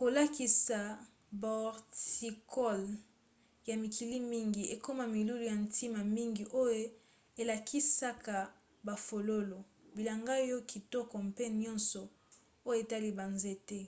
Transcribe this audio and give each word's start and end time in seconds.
kolakisa 0.00 0.78
bahorticoles 1.42 2.92
ya 3.68 3.74
mikili 3.82 4.16
mingi 4.32 4.62
ekoma 4.74 5.04
milulu 5.14 5.44
ya 5.52 5.56
ntina 5.64 6.00
mingi 6.16 6.44
oyo 6.62 6.82
elakisaka 7.40 8.34
bafololo 8.86 9.58
bilanga 9.96 10.34
ya 10.50 10.56
kitoko 10.70 11.14
mpe 11.28 11.44
nyonso 11.62 12.02
oyo 12.68 12.78
etali 12.84 13.10
banzete 13.18 13.80